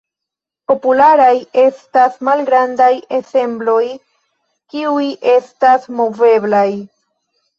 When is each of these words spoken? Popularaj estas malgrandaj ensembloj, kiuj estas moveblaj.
Popularaj 0.69 1.33
estas 1.63 2.15
malgrandaj 2.29 2.87
ensembloj, 3.17 3.83
kiuj 4.73 5.05
estas 5.35 5.87
moveblaj. 5.99 6.67